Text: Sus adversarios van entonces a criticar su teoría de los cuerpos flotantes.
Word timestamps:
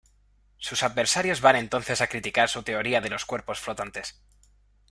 Sus 0.57 0.81
adversarios 0.81 1.41
van 1.41 1.55
entonces 1.57 2.01
a 2.01 2.07
criticar 2.07 2.49
su 2.49 2.63
teoría 2.63 3.01
de 3.01 3.11
los 3.11 3.23
cuerpos 3.25 3.59
flotantes. 3.59 4.19